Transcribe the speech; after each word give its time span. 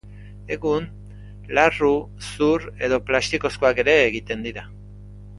Egun, 0.53 0.85
larru, 1.57 1.91
zur 2.31 2.65
edo 2.87 2.99
plastikozkoak 3.09 3.83
ere 3.85 3.95
egiten 4.07 4.43
dira. 4.47 4.65